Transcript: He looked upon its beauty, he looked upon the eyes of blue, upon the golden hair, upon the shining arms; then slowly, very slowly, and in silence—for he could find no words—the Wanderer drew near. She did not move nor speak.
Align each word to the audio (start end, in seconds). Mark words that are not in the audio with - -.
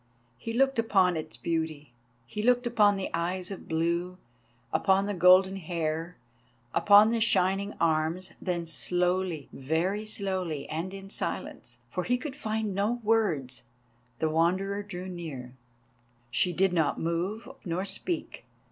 He 0.39 0.51
looked 0.51 0.79
upon 0.79 1.15
its 1.15 1.37
beauty, 1.37 1.93
he 2.25 2.41
looked 2.41 2.65
upon 2.65 2.95
the 2.95 3.11
eyes 3.13 3.51
of 3.51 3.67
blue, 3.67 4.17
upon 4.73 5.05
the 5.05 5.13
golden 5.13 5.57
hair, 5.57 6.17
upon 6.73 7.11
the 7.11 7.21
shining 7.21 7.75
arms; 7.79 8.31
then 8.41 8.65
slowly, 8.65 9.47
very 9.53 10.03
slowly, 10.07 10.67
and 10.69 10.91
in 10.91 11.11
silence—for 11.11 12.03
he 12.05 12.17
could 12.17 12.35
find 12.35 12.73
no 12.73 12.93
words—the 13.03 14.27
Wanderer 14.27 14.81
drew 14.81 15.07
near. 15.07 15.53
She 16.31 16.51
did 16.51 16.73
not 16.73 16.99
move 16.99 17.47
nor 17.63 17.85
speak. 17.85 18.43